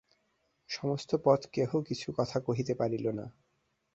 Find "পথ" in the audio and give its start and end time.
1.23-1.41